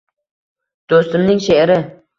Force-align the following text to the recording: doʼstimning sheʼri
doʼstimning 0.95 1.47
sheʼri 1.49 1.83